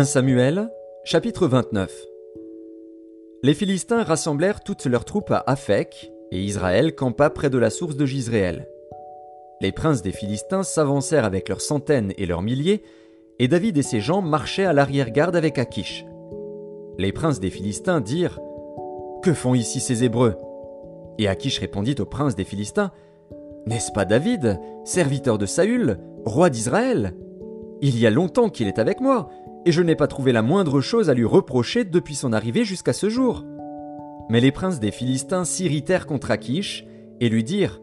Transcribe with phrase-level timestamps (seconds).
[0.00, 0.70] 1 Samuel,
[1.04, 1.92] chapitre 29
[3.42, 7.96] Les Philistins rassemblèrent toutes leurs troupes à Aphek, et Israël campa près de la source
[7.96, 8.66] de Gisréel.
[9.60, 12.82] Les princes des Philistins s'avancèrent avec leurs centaines et leurs milliers,
[13.38, 16.06] et David et ses gens marchaient à l'arrière-garde avec Akish.
[16.96, 18.40] Les princes des Philistins dirent
[19.22, 20.38] Que font ici ces Hébreux?
[21.18, 22.90] Et Akish répondit aux princes des Philistins
[23.66, 27.14] N'est-ce pas David, serviteur de Saül, roi d'Israël?
[27.82, 29.30] Il y a longtemps qu'il est avec moi,
[29.66, 32.92] et je n'ai pas trouvé la moindre chose à lui reprocher depuis son arrivée jusqu'à
[32.92, 33.44] ce jour.
[34.28, 36.86] Mais les princes des Philistins s'irritèrent contre Akish
[37.20, 37.80] et lui dirent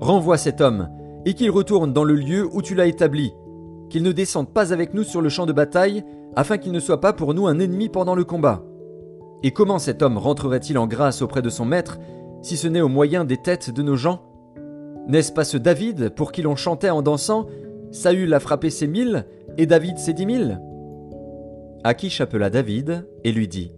[0.00, 0.90] Renvoie cet homme,
[1.24, 3.32] et qu'il retourne dans le lieu où tu l'as établi,
[3.88, 6.04] qu'il ne descende pas avec nous sur le champ de bataille,
[6.36, 8.62] afin qu'il ne soit pas pour nous un ennemi pendant le combat.
[9.42, 11.98] Et comment cet homme rentrerait-il en grâce auprès de son maître,
[12.42, 14.22] si ce n'est au moyen des têtes de nos gens?
[15.08, 17.46] N'est-ce pas ce David pour qui l'on chantait en dansant
[17.90, 20.60] Saül a frappé ses mille, et David ses dix mille
[21.86, 23.72] Akish appela David et lui dit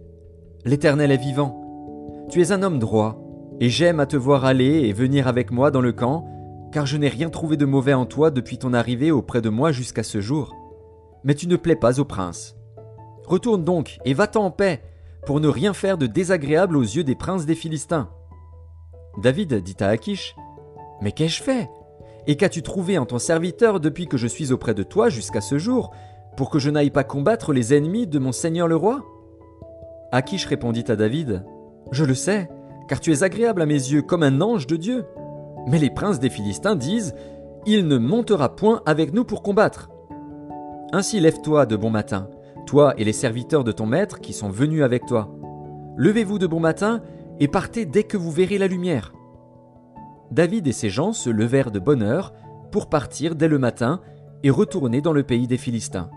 [0.65, 2.25] L'Éternel est vivant.
[2.31, 3.21] Tu es un homme droit,
[3.59, 6.25] et j'aime à te voir aller et venir avec moi dans le camp,
[6.71, 9.71] car je n'ai rien trouvé de mauvais en toi depuis ton arrivée auprès de moi
[9.71, 10.55] jusqu'à ce jour.
[11.23, 12.55] Mais tu ne plais pas au prince.
[13.27, 14.81] Retourne donc et va-t'en en paix,
[15.27, 18.09] pour ne rien faire de désagréable aux yeux des princes des Philistins.
[19.21, 20.35] David dit à Akish
[21.03, 21.69] Mais qu'ai-je fait?
[22.25, 25.59] Et qu'as-tu trouvé en ton serviteur depuis que je suis auprès de toi jusqu'à ce
[25.59, 25.91] jour?
[26.39, 29.03] Pour que je n'aille pas combattre les ennemis de mon seigneur le roi
[30.13, 31.43] Akish répondit à David
[31.91, 32.49] Je le sais,
[32.87, 35.03] car tu es agréable à mes yeux comme un ange de Dieu.
[35.67, 37.13] Mais les princes des Philistins disent
[37.65, 39.89] Il ne montera point avec nous pour combattre.
[40.93, 42.29] Ainsi lève-toi de bon matin,
[42.65, 45.35] toi et les serviteurs de ton maître qui sont venus avec toi.
[45.97, 47.01] Levez-vous de bon matin
[47.41, 49.11] et partez dès que vous verrez la lumière.
[50.31, 52.31] David et ses gens se levèrent de bonne heure
[52.71, 53.99] pour partir dès le matin
[54.43, 56.09] et retourner dans le pays des Philistins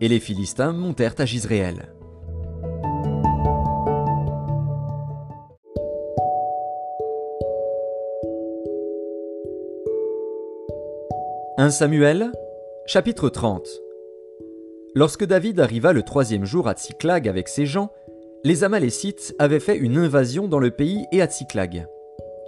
[0.00, 1.92] et les Philistins montèrent à Gisréel.
[11.58, 12.32] «1 Samuel,
[12.86, 13.68] chapitre 30
[14.94, 17.90] Lorsque David arriva le troisième jour à Tsiklag avec ses gens,
[18.44, 21.86] les Amalécites avaient fait une invasion dans le pays et à Tsiklag.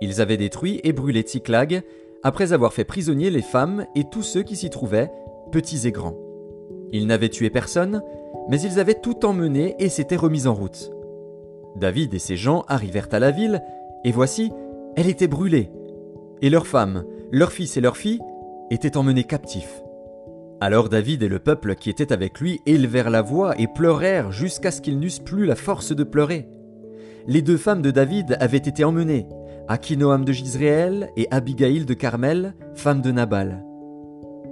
[0.00, 1.82] Ils avaient détruit et brûlé Tsiklag,
[2.22, 5.10] après avoir fait prisonnier les femmes et tous ceux qui s'y trouvaient,
[5.52, 6.16] petits et grands.
[6.92, 8.02] Ils n'avaient tué personne,
[8.48, 10.90] mais ils avaient tout emmené et s'étaient remis en route.
[11.76, 13.62] David et ses gens arrivèrent à la ville,
[14.04, 14.52] et voici,
[14.94, 15.70] elle était brûlée.
[16.42, 18.20] Et leurs femmes, leurs fils et leurs filles
[18.70, 19.82] étaient emmenés captifs.
[20.60, 24.70] Alors David et le peuple qui était avec lui élevèrent la voix et pleurèrent jusqu'à
[24.70, 26.48] ce qu'ils n'eussent plus la force de pleurer.
[27.26, 29.26] Les deux femmes de David avaient été emmenées,
[29.68, 33.64] Akinoam de Gisréel et Abigail de Carmel, femme de Nabal.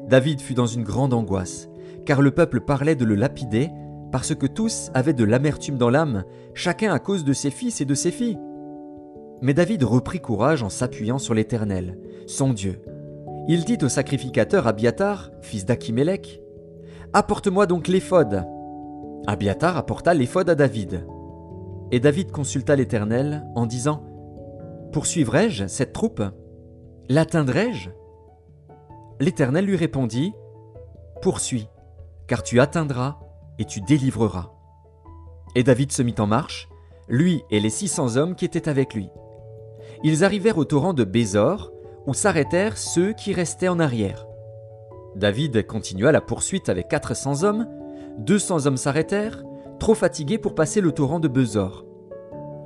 [0.09, 1.70] David fut dans une grande angoisse
[2.07, 3.71] car le peuple parlait de le lapider,
[4.13, 6.25] parce que tous avaient de l'amertume dans l'âme,
[6.55, 8.39] chacun à cause de ses fils et de ses filles.
[9.43, 12.83] Mais David reprit courage en s'appuyant sur l'Éternel, son Dieu.
[13.49, 16.43] Il dit au sacrificateur Abiatar, fils d'Achimélec,
[17.13, 18.47] Apporte-moi donc l'éphod.
[19.27, 21.05] Abiatar apporta l'éphod à David.
[21.91, 24.05] Et David consulta l'Éternel en disant
[24.93, 26.23] Poursuivrai-je cette troupe?
[27.09, 27.91] L'atteindrai-je?
[29.19, 30.33] L'Éternel lui répondit
[31.21, 31.69] Poursuis,
[32.31, 33.19] car tu atteindras
[33.59, 34.53] et tu délivreras.
[35.57, 36.69] Et David se mit en marche,
[37.09, 39.09] lui et les six cents hommes qui étaient avec lui.
[40.05, 41.73] Ils arrivèrent au torrent de Bézor,
[42.07, 44.29] où s'arrêtèrent ceux qui restaient en arrière.
[45.17, 47.67] David continua la poursuite avec quatre cents hommes,
[48.19, 49.43] deux cents hommes s'arrêtèrent,
[49.81, 51.85] trop fatigués pour passer le torrent de Bézor.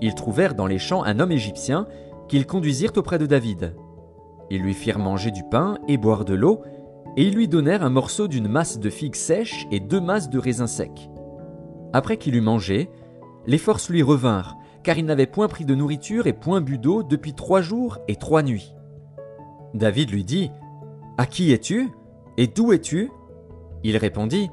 [0.03, 1.87] Ils trouvèrent dans les champs un homme égyptien
[2.29, 3.75] qu'ils conduisirent auprès de David.
[4.51, 6.61] Ils lui firent manger du pain et boire de l'eau,
[7.17, 10.39] et ils lui donnèrent un morceau d'une masse de figues sèches et deux masses de
[10.39, 11.11] raisins secs.
[11.93, 12.91] Après qu'il eut mangé,
[13.47, 17.03] les forces lui revinrent, car il n'avait point pris de nourriture et point bu d'eau
[17.03, 18.75] depuis trois jours et trois nuits.
[19.75, 20.51] David lui dit
[21.19, 21.91] À qui es-tu
[22.37, 23.11] Et d'où es-tu?
[23.83, 24.51] Il répondit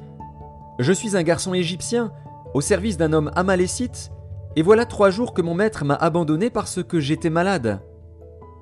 [0.79, 2.11] Je suis un garçon égyptien,
[2.53, 4.11] au service d'un homme amalécite,
[4.55, 7.81] et voilà trois jours que mon maître m'a abandonné parce que j'étais malade.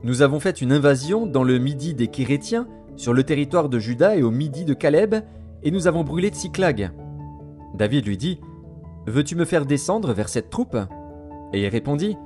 [0.03, 2.67] Nous avons fait une invasion dans le midi des Kérétiens,
[2.99, 5.15] sur le territoire de Juda et au midi de Caleb,
[5.63, 6.91] et nous avons brûlé Tsiklag.
[7.73, 8.41] David lui dit
[9.07, 10.75] Veux-tu me faire descendre vers cette troupe?
[11.53, 12.17] Et il répondit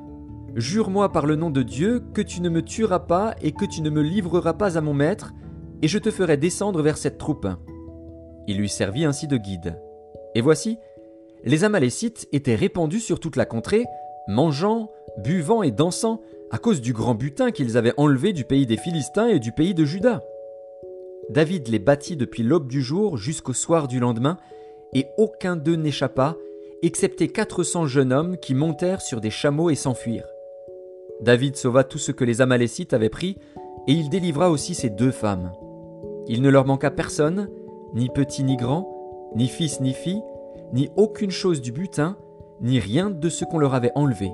[0.56, 3.84] Jure-moi par le nom de Dieu que tu ne me tueras pas et que tu
[3.84, 5.32] ne me livreras pas à mon maître,
[5.84, 7.48] et je te ferai descendre vers cette troupe.
[8.48, 9.80] Il lui servit ainsi de guide.
[10.34, 10.80] Et voici,
[11.44, 13.86] les Amalécites étaient répandus sur toute la contrée,
[14.28, 14.90] mangeant,
[15.20, 19.28] buvant et dansant, à cause du grand butin qu'ils avaient enlevé du pays des Philistins
[19.28, 20.24] et du pays de Juda.
[21.30, 24.38] David les battit depuis l'aube du jour jusqu'au soir du lendemain,
[24.94, 26.36] et aucun d'eux n'échappa,
[26.82, 30.28] excepté quatre cents jeunes hommes qui montèrent sur des chameaux et s'enfuirent.
[31.22, 33.38] David sauva tout ce que les Amalécites avaient pris,
[33.88, 35.52] et il délivra aussi ses deux femmes.
[36.28, 37.50] Il ne leur manqua personne,
[37.94, 40.22] ni petit ni grand, ni fils ni fille,
[40.74, 42.18] ni aucune chose du butin,
[42.62, 44.32] ni rien de ce qu'on leur avait enlevé.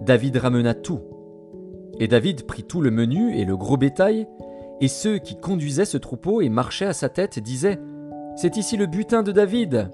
[0.00, 1.00] David ramena tout.
[2.00, 4.26] Et David prit tout le menu et le gros bétail,
[4.80, 7.78] et ceux qui conduisaient ce troupeau et marchaient à sa tête disaient
[8.36, 9.90] C'est ici le butin de David.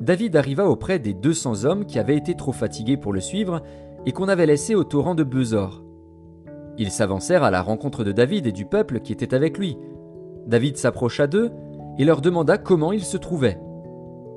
[0.00, 3.62] David arriva auprès des deux cents hommes qui avaient été trop fatigués pour le suivre
[4.06, 5.82] et qu'on avait laissés au torrent de Besor.
[6.76, 9.78] Ils s'avancèrent à la rencontre de David et du peuple qui était avec lui.
[10.46, 11.50] David s'approcha d'eux
[11.98, 13.58] et leur demanda comment ils se trouvaient.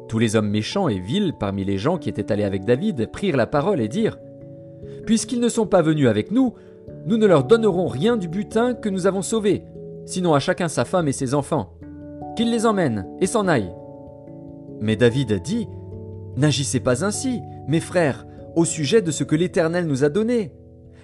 [0.08, 3.36] Tous les hommes méchants et vils parmi les gens qui étaient allés avec David prirent
[3.36, 4.20] la parole et dirent
[5.06, 6.54] Puisqu'ils ne sont pas venus avec nous,
[7.08, 9.64] nous ne leur donnerons rien du butin que nous avons sauvé,
[10.06, 11.74] sinon à chacun sa femme et ses enfants.
[12.36, 13.74] Qu'ils les emmènent et s'en aillent.
[14.82, 15.70] Mais David dit
[16.36, 20.52] N'agissez pas ainsi, mes frères, au sujet de ce que l'Éternel nous a donné,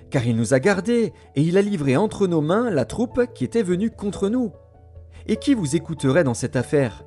[0.09, 3.45] car il nous a gardés et il a livré entre nos mains la troupe qui
[3.45, 4.51] était venue contre nous.
[5.25, 7.05] Et qui vous écouterait dans cette affaire?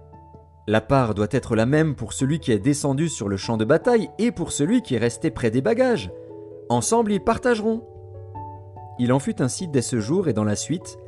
[0.66, 3.66] La part doit être la même pour celui qui est descendu sur le champ de
[3.66, 6.10] bataille et pour celui qui est resté près des bagages.
[6.70, 7.84] Ensemble ils partageront.
[8.98, 10.98] Il en fut ainsi dès ce jour et dans la suite,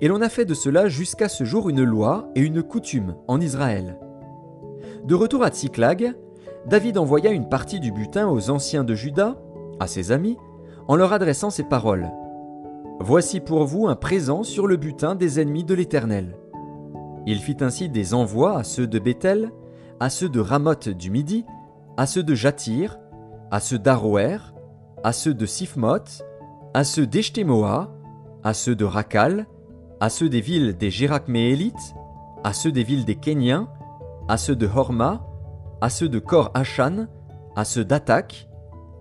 [0.00, 3.40] et l'on a fait de cela jusqu'à ce jour une loi et une coutume en
[3.40, 3.98] Israël.
[5.04, 6.14] De retour à Tsiklag,
[6.66, 9.36] David envoya une partie du butin aux anciens de Juda,
[9.80, 10.36] à ses amis,
[10.88, 12.10] en leur adressant ces paroles.
[13.00, 16.36] Voici pour vous un présent sur le butin des ennemis de l'Éternel.
[17.26, 19.50] Il fit ainsi des envois à ceux de Bethel,
[20.00, 21.44] à ceux de Ramoth du Midi,
[21.96, 22.98] à ceux de Jatir,
[23.50, 24.38] à ceux d'Aroer,
[25.04, 26.24] à ceux de Siphmoth,
[26.74, 27.90] à ceux d'Eshtemoa,
[28.42, 29.46] à ceux de Rakal,
[30.00, 31.94] à ceux des villes des Jérakméélites,
[32.44, 33.68] à ceux des villes des Kéniens,
[34.28, 35.26] à ceux de Horma,
[35.80, 37.06] à ceux de Kor Hachan,
[37.56, 38.48] à ceux d'Atak,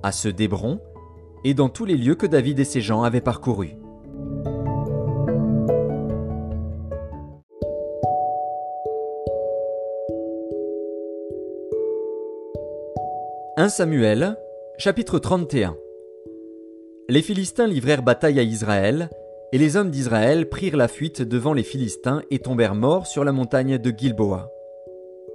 [0.03, 0.79] à ceux d'Hébron,
[1.43, 3.77] et dans tous les lieux que David et ses gens avaient parcourus.
[13.57, 14.37] «1 Samuel,
[14.77, 15.75] chapitre 31
[17.11, 19.09] Les Philistins livrèrent bataille à Israël,
[19.51, 23.33] et les hommes d'Israël prirent la fuite devant les Philistins et tombèrent morts sur la
[23.33, 24.49] montagne de Gilboa.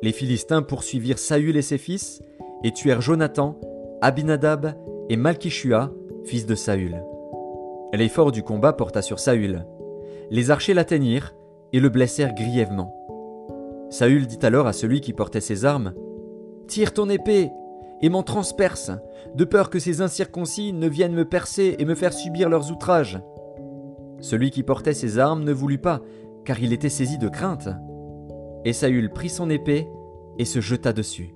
[0.00, 2.22] Les Philistins poursuivirent Saül et ses fils,
[2.64, 3.60] et tuèrent Jonathan,
[4.00, 4.72] Abinadab
[5.10, 5.92] et Malkishua,
[6.24, 6.96] fils de Saül.
[7.92, 9.66] L'effort du combat porta sur Saül.
[10.30, 11.34] Les archers l'atteignirent
[11.74, 12.94] et le blessèrent grièvement.
[13.90, 15.92] Saül dit alors à celui qui portait ses armes
[16.68, 17.50] Tire ton épée
[18.02, 18.90] et m'en transperce,
[19.34, 23.20] de peur que ces incirconcis ne viennent me percer et me faire subir leurs outrages.
[24.20, 26.00] Celui qui portait ses armes ne voulut pas,
[26.44, 27.68] car il était saisi de crainte.
[28.64, 29.88] Et Saül prit son épée
[30.38, 31.34] et se jeta dessus.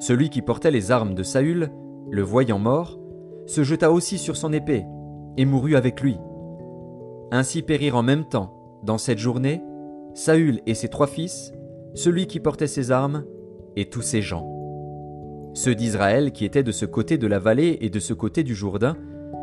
[0.00, 1.70] Celui qui portait les armes de Saül,
[2.10, 2.98] le voyant mort,
[3.46, 4.84] se jeta aussi sur son épée,
[5.36, 6.18] et mourut avec lui.
[7.30, 9.62] Ainsi périrent en même temps, dans cette journée,
[10.14, 11.52] Saül et ses trois fils,
[11.94, 13.24] celui qui portait ses armes,
[13.76, 14.57] et tous ses gens.
[15.58, 18.54] Ceux d'Israël qui étaient de ce côté de la vallée et de ce côté du
[18.54, 18.96] Jourdain,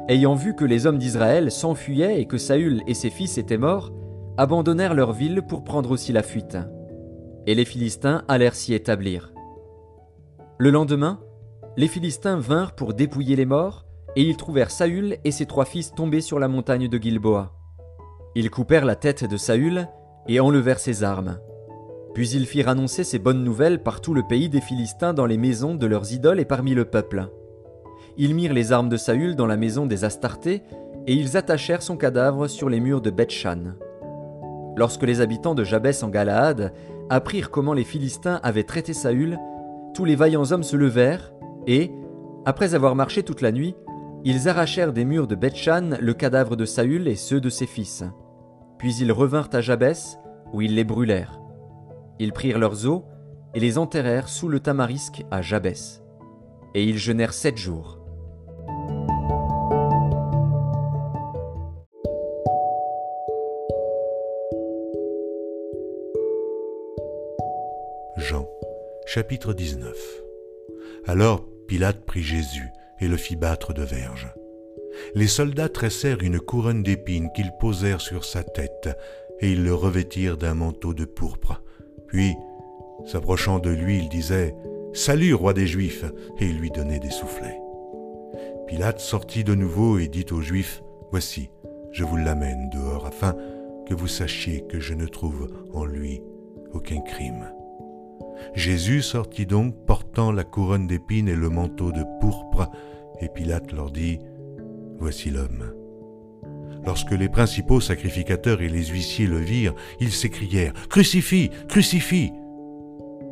[0.07, 3.91] ayant vu que les hommes d'Israël s'enfuyaient et que Saül et ses fils étaient morts,
[4.37, 6.57] abandonnèrent leur ville pour prendre aussi la fuite.
[7.47, 9.33] Et les Philistins allèrent s'y établir.
[10.57, 11.19] Le lendemain,
[11.75, 15.93] les Philistins vinrent pour dépouiller les morts, et ils trouvèrent Saül et ses trois fils
[15.93, 17.51] tombés sur la montagne de Gilboa.
[18.35, 19.89] Ils coupèrent la tête de Saül
[20.29, 21.39] et enlevèrent ses armes.
[22.15, 25.37] Puis ils firent annoncer ces bonnes nouvelles par tout le pays des Philistins dans les
[25.37, 27.27] maisons de leurs idoles et parmi le peuple.
[28.17, 30.63] Ils mirent les armes de Saül dans la maison des Astartés,
[31.07, 33.73] et ils attachèrent son cadavre sur les murs de Bethshan.
[34.77, 36.73] Lorsque les habitants de Jabès en Galaad
[37.09, 39.37] apprirent comment les Philistins avaient traité Saül,
[39.93, 41.33] tous les vaillants hommes se levèrent,
[41.67, 41.91] et,
[42.45, 43.75] après avoir marché toute la nuit,
[44.23, 48.05] ils arrachèrent des murs de Bethshan le cadavre de Saül et ceux de ses fils.
[48.77, 50.17] Puis ils revinrent à Jabès,
[50.53, 51.44] où ils les brûlèrent.
[52.19, 53.03] Ils prirent leurs os
[53.53, 56.01] et les enterrèrent sous le tamarisque à Jabès.
[56.73, 57.99] Et ils jeûnèrent sept jours.
[68.17, 68.47] Jean,
[69.05, 69.93] chapitre 19
[71.05, 72.69] Alors Pilate prit Jésus
[72.99, 74.33] et le fit battre de verges.
[75.15, 78.89] Les soldats tressèrent une couronne d'épines qu'ils posèrent sur sa tête,
[79.41, 81.61] et ils le revêtirent d'un manteau de pourpre.
[82.07, 82.35] Puis,
[83.05, 84.55] s'approchant de lui, il disait
[84.93, 86.05] Salut, roi des Juifs
[86.39, 87.59] et il lui donnait des soufflets.
[88.67, 90.81] Pilate sortit de nouveau et dit aux Juifs
[91.11, 91.49] Voici,
[91.91, 93.35] je vous l'amène dehors afin
[93.87, 96.21] que vous sachiez que je ne trouve en lui
[96.73, 97.51] aucun crime.
[98.53, 102.69] Jésus sortit donc portant la couronne d'épines et le manteau de pourpre,
[103.21, 104.19] et Pilate leur dit,
[104.97, 105.73] Voici l'homme.
[106.85, 112.31] Lorsque les principaux sacrificateurs et les huissiers le virent, ils s'écrièrent, Crucifie, crucifie.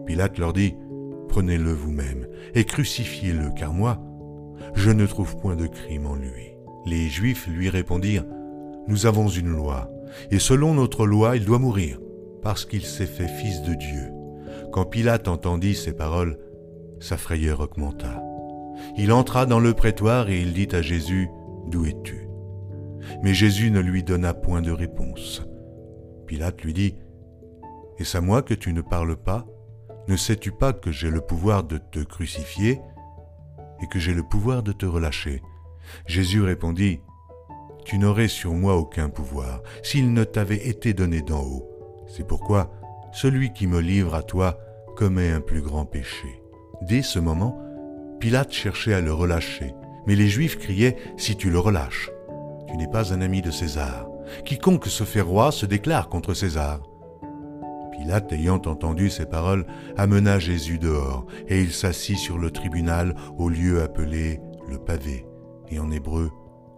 [0.05, 0.75] Pilate leur dit,
[1.29, 3.99] Prenez-le vous-même et crucifiez-le, car moi,
[4.75, 6.53] je ne trouve point de crime en lui.
[6.85, 8.25] Les Juifs lui répondirent,
[8.87, 9.89] Nous avons une loi,
[10.31, 11.99] et selon notre loi, il doit mourir,
[12.41, 14.11] parce qu'il s'est fait fils de Dieu.
[14.71, 16.37] Quand Pilate entendit ces paroles,
[16.99, 18.21] sa frayeur augmenta.
[18.97, 21.29] Il entra dans le prétoire et il dit à Jésus,
[21.67, 22.22] D'où es-tu?
[23.21, 25.43] Mais Jésus ne lui donna point de réponse.
[26.27, 26.95] Pilate lui dit,
[27.97, 29.45] Est-ce à moi que tu ne parles pas?
[30.07, 32.81] Ne sais-tu pas que j'ai le pouvoir de te crucifier
[33.81, 35.41] et que j'ai le pouvoir de te relâcher?
[36.05, 37.01] Jésus répondit,
[37.85, 41.69] Tu n'aurais sur moi aucun pouvoir s'il ne t'avait été donné d'en haut.
[42.07, 42.71] C'est pourquoi
[43.11, 44.57] celui qui me livre à toi
[44.95, 46.41] commet un plus grand péché.
[46.81, 47.59] Dès ce moment,
[48.19, 49.73] Pilate cherchait à le relâcher,
[50.07, 52.09] mais les Juifs criaient, Si tu le relâches,
[52.79, 54.07] tu pas un ami de César.
[54.45, 56.81] Quiconque se fait roi se déclare contre César.
[57.91, 59.65] Pilate, ayant entendu ces paroles,
[59.97, 65.25] amena Jésus dehors, et il s'assit sur le tribunal au lieu appelé le pavé,
[65.69, 66.31] et en hébreu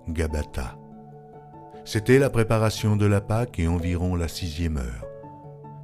[0.09, 0.77] Gabata.
[1.85, 5.05] C'était la préparation de la Pâque et environ la sixième heure.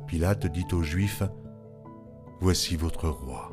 [0.08, 1.24] Pilate dit aux Juifs,
[2.42, 3.52] Voici votre roi.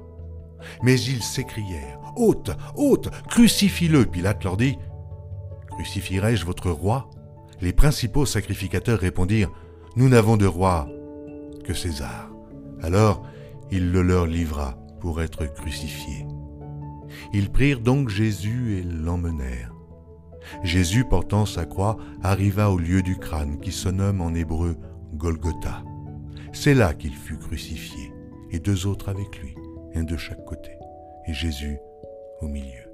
[0.83, 4.07] Mais ils s'écrièrent, Hôte, hôte, crucifie-le.
[4.07, 4.77] Pilate leur dit,
[5.79, 7.09] Crucifierai-je votre roi?
[7.61, 9.53] Les principaux sacrificateurs répondirent,
[9.95, 10.89] Nous n'avons de roi
[11.63, 12.29] que César.
[12.83, 13.25] Alors
[13.71, 16.27] il le leur livra pour être crucifié.
[17.33, 19.73] Ils prirent donc Jésus et l'emmenèrent.
[20.65, 24.77] Jésus, portant sa croix, arriva au lieu du crâne qui se nomme en hébreu
[25.15, 25.85] Golgotha.
[26.53, 28.13] C'est là qu'il fut crucifié,
[28.51, 29.55] et deux autres avec lui,
[29.95, 30.73] un de chaque côté,
[31.29, 31.79] et Jésus
[32.41, 32.88] au milieu.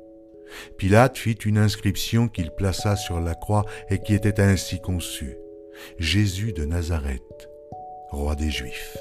[0.76, 5.36] Pilate fit une inscription qu'il plaça sur la croix et qui était ainsi conçue.
[5.98, 7.48] Jésus de Nazareth,
[8.10, 8.96] roi des Juifs.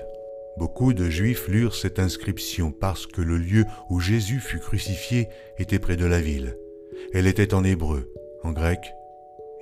[0.58, 5.80] Beaucoup de Juifs lurent cette inscription parce que le lieu où Jésus fut crucifié était
[5.80, 6.58] près de la ville.
[7.14, 8.12] Elle était en hébreu,
[8.44, 8.94] en grec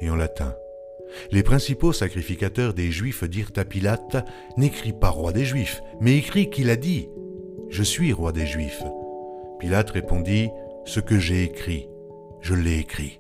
[0.02, 0.54] et en latin.
[1.32, 4.26] Les principaux sacrificateurs des Juifs dirent à Pilate,
[4.58, 7.10] N'écris pas roi des Juifs, mais écris qu'il a dit,
[7.70, 8.84] Je suis roi des Juifs.
[9.60, 10.50] Pilate répondit,
[10.86, 11.88] Ce que j'ai écrit,
[12.42, 13.20] je l'ai écrit.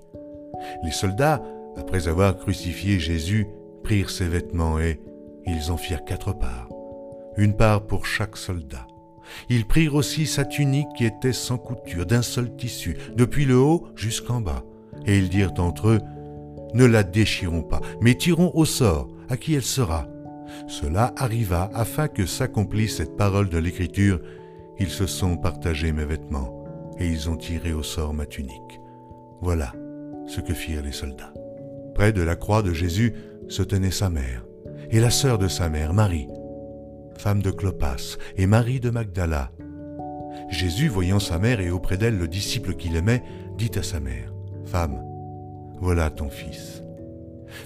[0.83, 1.41] Les soldats,
[1.77, 3.47] après avoir crucifié Jésus,
[3.83, 4.99] prirent ses vêtements et
[5.45, 6.69] ils en firent quatre parts,
[7.37, 8.87] une part pour chaque soldat.
[9.49, 13.87] Ils prirent aussi sa tunique qui était sans couture, d'un seul tissu, depuis le haut
[13.95, 14.63] jusqu'en bas.
[15.05, 15.99] Et ils dirent entre eux,
[16.73, 20.07] Ne la déchirons pas, mais tirons au sort à qui elle sera.
[20.67, 24.19] Cela arriva afin que s'accomplisse cette parole de l'Écriture.
[24.79, 26.60] Ils se sont partagés mes vêtements,
[27.01, 28.79] et ils ont tiré au sort ma tunique.
[29.41, 29.73] Voilà
[30.27, 31.33] ce que firent les soldats.
[31.95, 33.13] Près de la croix de Jésus
[33.49, 34.45] se tenait sa mère,
[34.91, 36.27] et la sœur de sa mère, Marie,
[37.17, 39.51] femme de Clopas, et Marie de Magdala.
[40.49, 43.23] Jésus, voyant sa mère et auprès d'elle le disciple qu'il aimait,
[43.57, 44.31] dit à sa mère,
[44.65, 45.03] Femme,
[45.79, 46.83] voilà ton fils.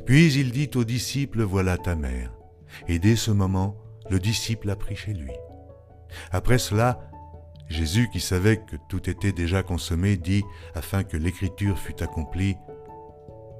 [0.05, 2.33] Puis il dit au disciple, Voilà ta mère.
[2.87, 3.75] Et dès ce moment,
[4.09, 5.31] le disciple a pris chez lui.
[6.31, 6.99] Après cela,
[7.67, 10.43] Jésus, qui savait que tout était déjà consommé, dit,
[10.75, 12.57] afin que l'écriture fût accomplie,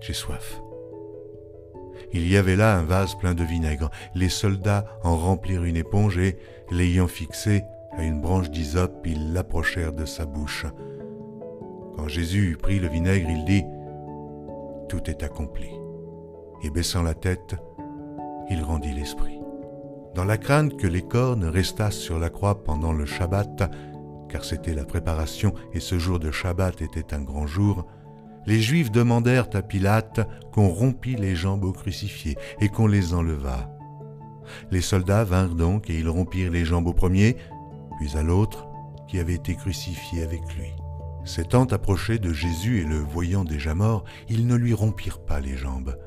[0.02, 0.62] J'ai soif.
[2.14, 3.90] Il y avait là un vase plein de vinaigre.
[4.14, 6.38] Les soldats en remplirent une éponge et,
[6.70, 7.64] l'ayant fixé
[7.98, 10.66] à une branche d'hysope, ils l'approchèrent de sa bouche.
[11.96, 13.64] Quand Jésus eut pris le vinaigre, il dit,
[14.90, 15.70] Tout est accompli.
[16.64, 17.56] Et baissant la tête,
[18.50, 19.40] il rendit l'esprit.
[20.14, 23.70] Dans la crainte que les cornes restassent sur la croix pendant le Shabbat,
[24.36, 27.88] car c'était la préparation et ce jour de Shabbat était un grand jour,
[28.46, 33.70] les Juifs demandèrent à Pilate qu'on rompît les jambes aux crucifiés et qu'on les enlevât.
[34.72, 37.38] Les soldats vinrent donc et ils rompirent les jambes au premier,
[37.98, 38.68] puis à l'autre,
[39.08, 40.74] qui avait été crucifié avec lui.
[41.24, 45.56] S'étant approchés de Jésus et le voyant déjà mort, ils ne lui rompirent pas les
[45.56, 45.98] jambes.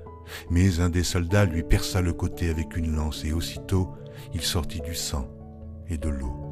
[0.50, 3.88] Mais un des soldats lui perça le côté avec une lance, et aussitôt
[4.34, 5.30] il sortit du sang
[5.88, 6.47] et de l'eau.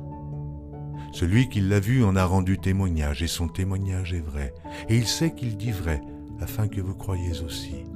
[1.16, 4.52] Celui qui l'a vu en a rendu témoignage, et son témoignage est vrai,
[4.90, 6.02] et il sait qu'il dit vrai,
[6.42, 7.86] afin que vous croyiez aussi.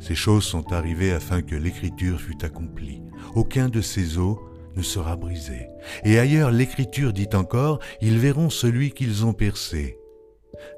[0.00, 3.00] Ces choses sont arrivées afin que l'écriture fût accomplie.
[3.36, 4.38] Aucun de ces os
[4.74, 5.68] ne sera brisé.
[6.02, 9.96] Et ailleurs l'écriture dit encore, ils verront celui qu'ils ont percé.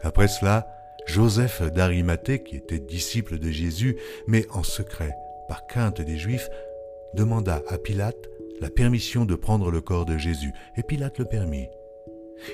[0.03, 0.69] Après cela,
[1.07, 5.15] Joseph d'Arimathée, qui était disciple de Jésus, mais en secret,
[5.49, 6.51] par crainte des Juifs,
[7.15, 8.29] demanda à Pilate
[8.61, 11.69] la permission de prendre le corps de Jésus, et Pilate le permit.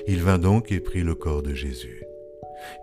[0.07, 2.03] Il vint donc et prit le corps de Jésus.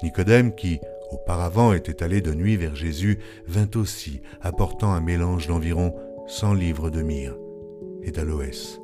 [0.03, 5.95] Nicodème, qui auparavant était allé de nuit vers Jésus, vint aussi, apportant un mélange d'environ
[6.27, 7.37] cent livres de myrrhe
[8.03, 8.81] et d'aloès.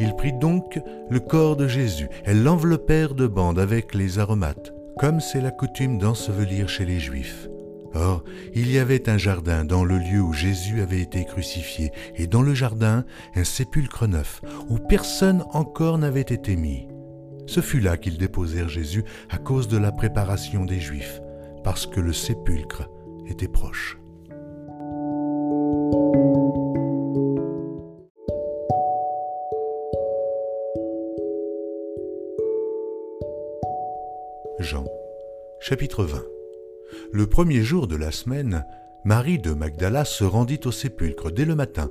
[0.00, 5.20] Il prit donc le corps de Jésus, elles l'enveloppèrent de bandes avec les aromates, comme
[5.20, 7.48] c'est la coutume d'ensevelir chez les Juifs.
[7.94, 8.22] Or,
[8.54, 12.42] il y avait un jardin dans le lieu où Jésus avait été crucifié, et dans
[12.42, 13.04] le jardin
[13.34, 16.86] un sépulcre neuf, où personne encore n'avait été mis.
[17.46, 21.20] Ce fut là qu'ils déposèrent Jésus à cause de la préparation des Juifs,
[21.64, 22.88] parce que le sépulcre
[23.26, 23.96] était proche.
[34.60, 34.84] Jean,
[35.58, 36.22] chapitre 20
[37.12, 38.64] Le premier jour de la semaine,
[39.04, 41.90] Marie de Magdala se rendit au sépulcre dès le matin,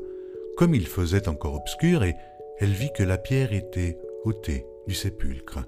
[0.55, 2.15] comme il faisait encore obscur, et
[2.59, 5.59] elle vit que la pierre était ôtée du sépulcre.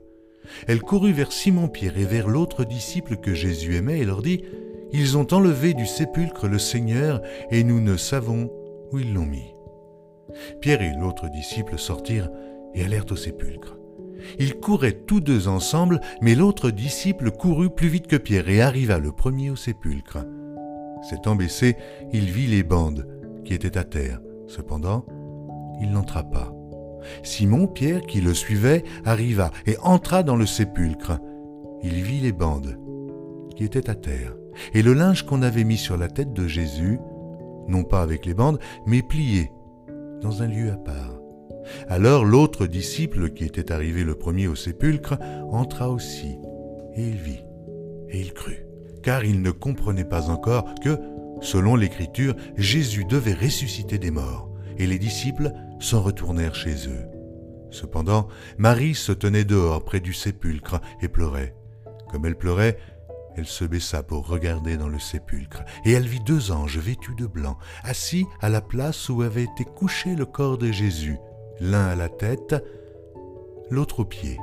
[0.68, 4.42] Elle courut vers Simon-Pierre et vers l'autre disciple que Jésus aimait et leur dit,
[4.94, 8.50] Ils ont enlevé du sépulcre le Seigneur, et nous ne savons
[8.92, 9.54] où ils l'ont mis.
[10.62, 12.30] Pierre et l'autre disciple sortirent
[12.74, 13.81] et allèrent au sépulcre.
[14.40, 19.00] Ils couraient tous deux ensemble, mais l'autre disciple courut plus vite que Pierre et arriva
[19.00, 20.20] le premier au sépulcre.
[21.10, 21.76] S'étant baissé,
[22.14, 23.08] il vit les bandes
[23.44, 24.20] qui étaient à terre.
[24.48, 25.06] Cependant,
[25.82, 26.54] il n'entra pas.
[27.24, 31.18] Simon Pierre, qui le suivait, arriva et entra dans le sépulcre.
[31.82, 32.78] Il vit les bandes
[33.56, 34.36] qui étaient à terre,
[34.74, 37.00] et le linge qu'on avait mis sur la tête de Jésus,
[37.68, 39.52] non pas avec les bandes, mais plié
[40.22, 41.11] dans un lieu à part.
[41.88, 45.18] Alors l'autre disciple qui était arrivé le premier au sépulcre
[45.52, 46.38] entra aussi,
[46.96, 47.44] et il vit,
[48.10, 48.66] et il crut,
[49.04, 50.98] car il ne comprenait pas encore que,
[51.42, 57.06] selon l'Écriture, Jésus devait ressusciter des morts, et les disciples s'en retournèrent chez eux.
[57.72, 61.56] Cependant, Marie se tenait dehors près du sépulcre et pleurait.
[62.12, 62.78] Comme elle pleurait,
[63.38, 67.26] elle se baissa pour regarder dans le sépulcre, et elle vit deux anges vêtus de
[67.26, 71.18] blanc, assis à la place où avait été couché le corps de Jésus,
[71.62, 72.56] l'un à la tête,
[73.70, 74.40] l'autre aux pieds.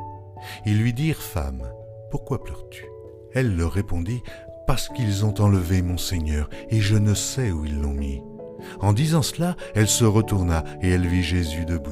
[0.64, 1.68] Ils lui dirent, Femme,
[2.10, 2.86] pourquoi pleures-tu?
[3.34, 4.22] Elle leur répondit,
[4.66, 8.22] Parce qu'ils ont enlevé mon Seigneur, et je ne sais où ils l'ont mis.
[8.80, 11.90] En disant cela, elle se retourna, et elle vit Jésus debout.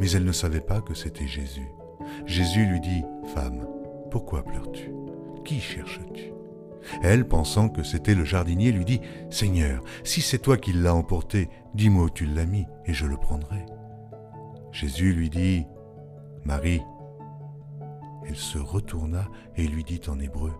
[0.00, 1.68] Mais elle ne savait pas que c'était Jésus.
[2.26, 3.66] Jésus lui dit, Femme,
[4.10, 4.92] pourquoi pleures-tu?
[5.44, 6.32] Qui cherches-tu?
[7.02, 9.00] Elle, pensant que c'était le jardinier, lui dit,
[9.30, 13.16] Seigneur, si c'est toi qui l'as emporté, dis-moi où tu l'as mis, et je le
[13.16, 13.64] prendrai.
[14.72, 15.66] Jésus lui dit,
[16.44, 16.82] Marie.
[18.26, 20.52] Elle se retourna et lui dit en hébreu,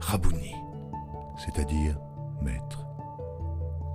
[0.00, 0.54] Rabouni,
[1.36, 1.98] c'est-à-dire
[2.40, 2.86] Maître.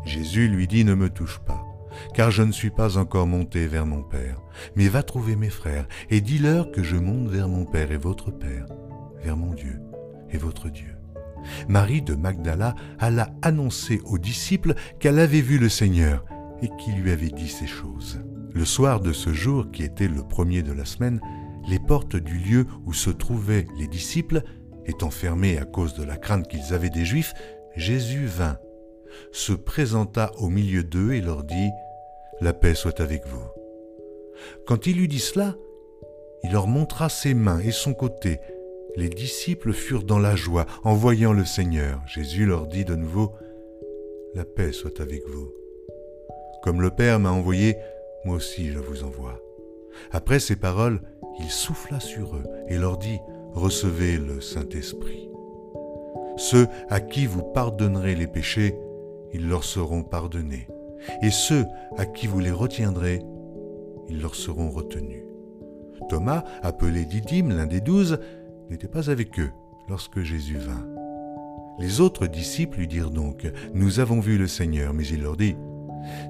[0.06, 1.66] Jésus lui dit, Ne me touche pas,
[2.14, 4.40] car je ne suis pas encore monté vers mon Père,
[4.76, 8.30] mais va trouver mes frères, et dis-leur que je monte vers mon Père et votre
[8.30, 8.66] Père,
[9.24, 9.82] vers mon Dieu
[10.30, 10.96] et votre Dieu.
[11.68, 16.26] Marie de Magdala alla annoncer aux disciples qu'elle avait vu le Seigneur
[16.62, 18.20] et qu'il lui avait dit ces choses.
[18.58, 21.22] Le soir de ce jour, qui était le premier de la semaine,
[21.70, 24.42] les portes du lieu où se trouvaient les disciples,
[24.88, 27.36] étant fermées à cause de la crainte qu'ils avaient des Juifs,
[27.76, 28.58] Jésus vint,
[29.32, 31.70] se présenta au milieu d'eux et leur dit,
[32.42, 33.46] La paix soit avec vous.
[34.66, 35.56] Quand il eut dit cela,
[36.44, 38.40] il leur montra ses mains et son côté.
[38.96, 42.02] Les disciples furent dans la joie en voyant le Seigneur.
[42.08, 43.36] Jésus leur dit de nouveau,
[44.34, 45.52] La paix soit avec vous.
[46.64, 47.78] Comme le Père m'a envoyé,
[48.28, 49.40] moi aussi je vous envoie.
[50.12, 51.00] Après ces paroles,
[51.40, 53.20] il souffla sur eux et leur dit,
[53.54, 55.30] Recevez le Saint-Esprit.
[56.36, 58.76] Ceux à qui vous pardonnerez les péchés,
[59.34, 60.68] ils leur seront pardonnés,
[61.24, 61.66] et ceux
[61.98, 63.24] à qui vous les retiendrez,
[64.10, 65.24] ils leur seront retenus.
[66.10, 68.20] Thomas, appelé Didyme, l'un des douze,
[68.70, 69.52] n'était pas avec eux
[69.88, 70.86] lorsque Jésus vint.
[71.80, 75.56] Les autres disciples lui dirent donc, Nous avons vu le Seigneur, mais il leur dit,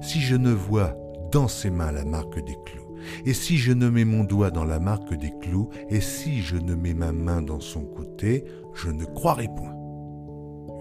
[0.00, 0.96] Si je ne vois
[1.30, 2.96] dans ses mains la marque des clous.
[3.24, 6.56] Et si je ne mets mon doigt dans la marque des clous, et si je
[6.56, 9.74] ne mets ma main dans son côté, je ne croirai point.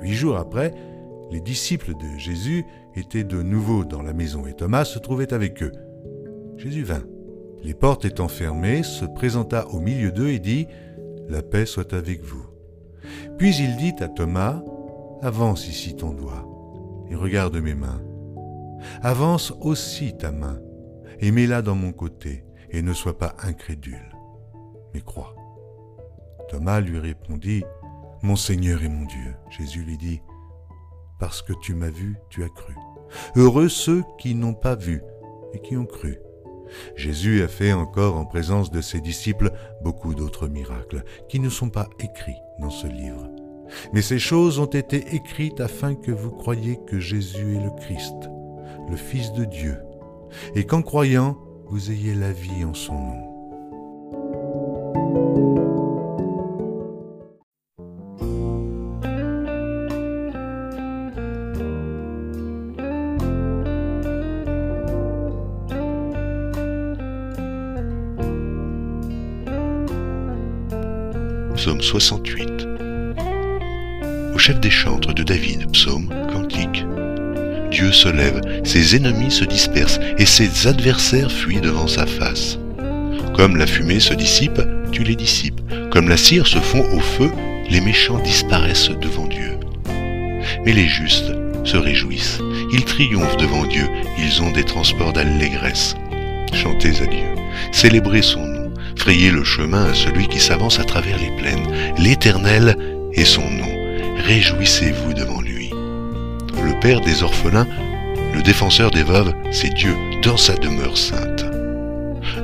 [0.02, 0.74] Huit jours après,
[1.32, 2.64] les disciples de Jésus
[2.96, 5.72] étaient de nouveau dans la maison et Thomas se trouvait avec eux.
[6.58, 7.04] Jésus vint.
[7.64, 10.68] Les portes étant fermées, se présenta au milieu d'eux et dit,
[11.28, 12.46] La paix soit avec vous.
[13.38, 14.64] Puis il dit à Thomas,
[15.22, 16.46] Avance ici ton doigt
[17.10, 18.02] et regarde mes mains
[19.02, 20.60] Avance aussi ta main
[21.20, 24.16] et mets-la dans mon côté, et ne sois pas incrédule,
[24.94, 25.36] mais crois.
[26.50, 27.63] Thomas lui répondit,
[28.22, 29.36] Mon Seigneur et mon Dieu.
[29.50, 30.22] Jésus lui dit,
[31.20, 32.74] Parce que tu m'as vu, tu as cru.
[33.36, 35.02] Heureux ceux qui n'ont pas vu
[35.54, 36.20] et qui ont cru.
[36.96, 41.70] Jésus a fait encore en présence de ses disciples beaucoup d'autres miracles qui ne sont
[41.70, 43.30] pas écrits dans ce livre.
[43.94, 48.30] Mais ces choses ont été écrites afin que vous croyiez que Jésus est le Christ,
[48.89, 49.78] le Fils de Dieu,
[50.56, 53.28] et qu'en croyant, vous ayez la vie en son nom.
[71.56, 72.67] Psaume 68.
[74.34, 76.86] Au chef des chantres de David, psaume, cantique.
[77.78, 82.58] Dieu se lève, ses ennemis se dispersent et ses adversaires fuient devant sa face.
[83.36, 84.60] Comme la fumée se dissipe,
[84.92, 85.62] tu les dissipes.
[85.92, 87.30] Comme la cire se fond au feu,
[87.70, 89.60] les méchants disparaissent devant Dieu.
[90.66, 91.32] Mais les justes
[91.66, 92.40] se réjouissent,
[92.74, 93.88] ils triomphent devant Dieu,
[94.18, 95.94] ils ont des transports d'allégresse.
[96.54, 97.28] Chantez à Dieu,
[97.72, 101.68] célébrez son nom Frayez le chemin à celui qui s'avance à travers les plaines.
[102.00, 102.76] L'Éternel
[103.13, 103.70] est son nom.
[104.26, 105.47] Réjouissez-vous devant lui.
[106.82, 107.68] Père des orphelins,
[108.36, 111.46] le défenseur des veuves, c'est Dieu dans sa demeure sainte.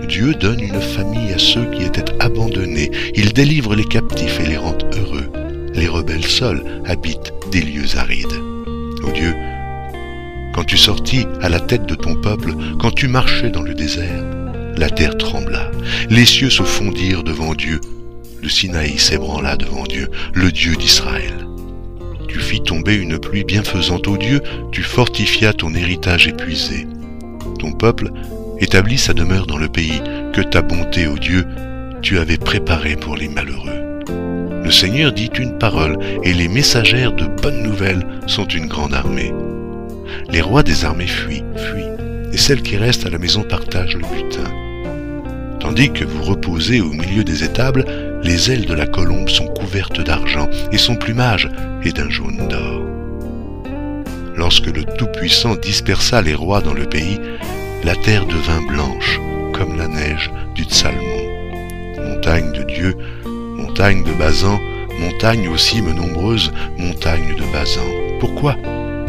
[0.08, 2.90] Dieu donne une famille à ceux qui étaient abandonnés.
[3.16, 5.32] Il délivre les captifs et les rend heureux.
[5.76, 8.42] Les rebelles seuls habitent des lieux arides.
[9.04, 9.36] Ô Dieu,
[10.54, 14.24] quand tu sortis à la tête de ton peuple, quand tu marchais dans le désert,
[14.78, 15.70] la terre trembla,
[16.10, 17.80] les cieux se fondirent devant Dieu,
[18.42, 21.43] le Sinaï s'ébranla devant Dieu, le Dieu d'Israël.
[22.28, 26.88] Tu fis tomber une pluie bienfaisante au Dieu, tu fortifias ton héritage épuisé.
[27.60, 28.10] Ton peuple
[28.60, 30.02] établit sa demeure dans le pays
[30.34, 31.46] que ta bonté, ô Dieu,
[32.02, 33.84] tu avais préparé pour les malheureux.
[34.64, 39.34] Le Seigneur dit une parole, et les messagères de bonnes nouvelles sont une grande armée.
[40.30, 44.08] Les rois des armées fuient, fuient, et celles qui restent à la maison partagent le
[44.08, 44.50] butin.
[45.60, 47.86] Tandis que vous reposez au milieu des étables,
[48.24, 51.50] les ailes de la colombe sont couvertes d'argent et son plumage
[51.84, 52.82] est d'un jaune d'or.
[54.36, 57.20] Lorsque le Tout-Puissant dispersa les rois dans le pays,
[57.84, 59.20] la terre devint blanche
[59.54, 61.00] comme la neige du Tsalmon.
[62.02, 64.60] Montagne de Dieu, montagne de Bazan,
[65.00, 67.82] montagne aux cimes nombreuses, montagne de Bazan.
[68.20, 68.56] Pourquoi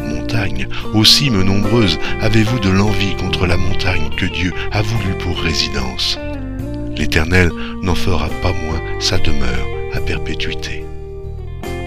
[0.05, 5.39] montagne, aux cimes nombreuses, avez-vous de l'envie contre la montagne que Dieu a voulu pour
[5.39, 6.19] résidence?
[6.97, 7.51] l'Éternel
[7.83, 10.85] n'en fera pas moins sa demeure à perpétuité.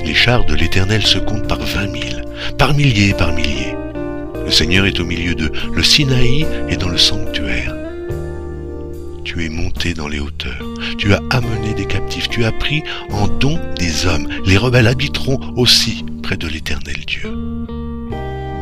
[0.05, 2.23] Les chars de l'Éternel se comptent par vingt mille,
[2.57, 3.75] par milliers et par milliers.
[4.45, 7.75] Le Seigneur est au milieu d'eux, le Sinaï est dans le sanctuaire.
[9.25, 10.63] Tu es monté dans les hauteurs,
[10.97, 14.27] tu as amené des captifs, tu as pris en don des hommes.
[14.45, 17.29] Les rebelles habiteront aussi près de l'Éternel Dieu.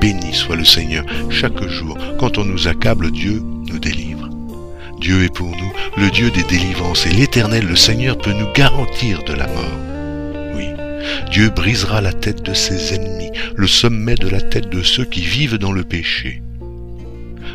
[0.02, 4.15] Béni soit le Seigneur chaque jour, quand on nous accable, Dieu nous délivre.
[5.00, 9.24] Dieu est pour nous le Dieu des délivrances et l'Éternel, le Seigneur, peut nous garantir
[9.24, 9.80] de la mort.
[10.56, 10.68] Oui,
[11.32, 15.22] Dieu brisera la tête de ses ennemis, le sommet de la tête de ceux qui
[15.22, 16.42] vivent dans le péché.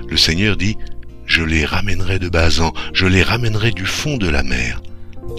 [0.08, 0.76] Le Seigneur dit,
[1.26, 4.82] je les ramènerai de Bazan, je les ramènerai du fond de la mer,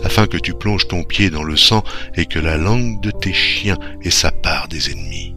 [0.03, 1.83] afin que tu plonges ton pied dans le sang
[2.15, 5.35] et que la langue de tes chiens ait sa part des ennemis.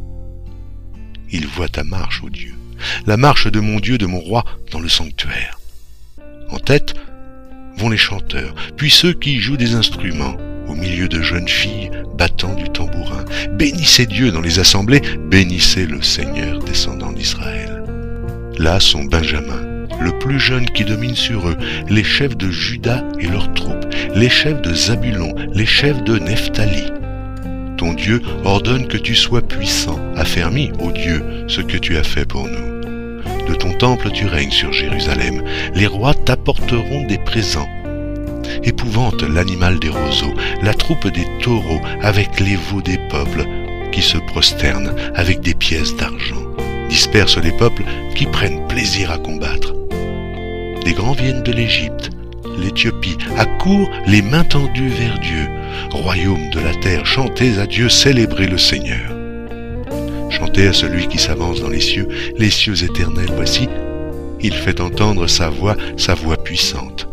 [1.30, 2.54] Il voit ta marche, ô Dieu,
[3.06, 5.58] la marche de mon Dieu, de mon roi, dans le sanctuaire.
[6.58, 6.94] Tête
[7.76, 10.36] vont les chanteurs, puis ceux qui jouent des instruments,
[10.68, 13.24] au milieu de jeunes filles battant du tambourin.
[13.52, 17.82] Bénissez Dieu dans les assemblées, bénissez le Seigneur descendant d'Israël.
[18.58, 21.56] Là sont Benjamin, le plus jeune qui domine sur eux,
[21.88, 26.84] les chefs de Judas et leurs troupes, les chefs de Zabulon, les chefs de Nephtali.
[27.76, 32.24] Ton Dieu ordonne que tu sois puissant, affermis, ô Dieu, ce que tu as fait
[32.24, 32.73] pour nous.
[33.48, 35.42] De ton temple tu règnes sur Jérusalem.
[35.74, 37.68] Les rois t'apporteront des présents.
[38.62, 43.46] Épouvante l'animal des roseaux, la troupe des taureaux avec les veaux des peuples
[43.92, 46.42] qui se prosternent avec des pièces d'argent.
[46.88, 49.74] Disperse les peuples qui prennent plaisir à combattre.
[50.84, 52.10] Les grands viennent de l'Égypte,
[52.58, 55.48] l'Éthiopie, accourent les mains tendues vers Dieu.
[55.90, 59.13] Royaume de la terre, chantez à Dieu, célébrez le Seigneur.
[60.56, 63.68] À celui qui s'avance dans les cieux, les cieux éternels, voici,
[64.40, 67.06] il fait entendre sa voix, sa voix puissante.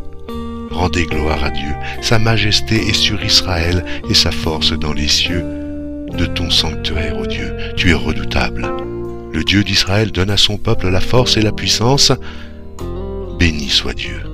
[0.69, 5.43] Rendez gloire à Dieu, sa majesté est sur Israël et sa force dans les cieux.
[6.17, 8.71] De ton sanctuaire, ô Dieu, tu es redoutable.
[9.33, 12.13] Le Dieu d'Israël donne à son peuple la force et la puissance.
[13.37, 14.30] Béni soit Dieu.